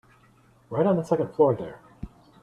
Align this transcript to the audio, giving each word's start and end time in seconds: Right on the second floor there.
Right 0.71 0.87
on 0.87 0.95
the 0.97 1.03
second 1.03 1.35
floor 1.35 1.53
there. 1.53 1.77